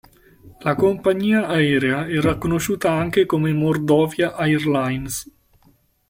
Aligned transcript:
La 0.67 0.73
compagnia 0.75 1.47
aerea 1.47 2.07
era 2.09 2.35
conosciuta 2.35 2.91
anche 2.91 3.27
come 3.27 3.53
Mordovia 3.53 4.33
Airlines. 4.35 5.29